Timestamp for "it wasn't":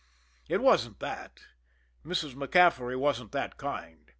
0.49-0.97